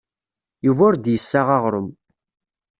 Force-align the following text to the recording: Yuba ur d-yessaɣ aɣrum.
Yuba 0.65 0.81
ur 0.87 0.95
d-yessaɣ 0.97 1.47
aɣrum. 1.55 1.89